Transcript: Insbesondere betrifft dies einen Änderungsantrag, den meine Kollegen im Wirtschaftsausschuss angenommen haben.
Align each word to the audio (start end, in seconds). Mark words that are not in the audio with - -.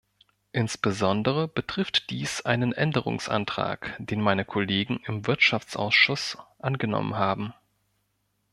Insbesondere 0.51 1.47
betrifft 1.47 2.09
dies 2.09 2.41
einen 2.41 2.73
Änderungsantrag, 2.73 3.95
den 3.99 4.19
meine 4.19 4.45
Kollegen 4.45 4.99
im 5.05 5.27
Wirtschaftsausschuss 5.27 6.39
angenommen 6.57 7.19
haben. 7.19 7.53